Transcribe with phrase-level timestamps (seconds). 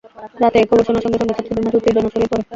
[0.41, 2.43] রাতে এ খবর শোনার সঙ্গে সঙ্গে ছাত্রীদের মাঝে উত্তেজনা ছড়িয়ে পড়ে।